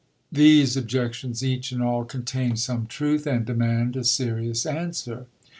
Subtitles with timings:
[0.31, 5.27] These objections, each and all, contain some truth, and demand a serious answer.